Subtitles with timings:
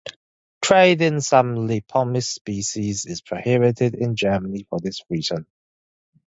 [0.63, 5.45] Trade in some "Lepomis" species is prohibited in Germany for this reason.